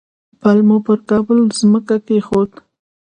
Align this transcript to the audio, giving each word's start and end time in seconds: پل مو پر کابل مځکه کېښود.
پل 0.41 0.57
مو 0.67 0.77
پر 0.85 0.99
کابل 1.09 1.37
مځکه 1.71 1.95
کېښود. 2.05 2.51